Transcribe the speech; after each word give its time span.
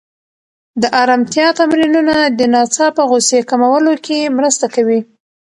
د 0.81 0.83
ارامتیا 1.01 1.47
تمرینونه 1.59 2.15
د 2.39 2.41
ناڅاپه 2.53 3.03
غوسې 3.09 3.39
کمولو 3.49 3.93
کې 4.05 4.17
مرسته 4.37 4.65
کوي. 4.75 4.99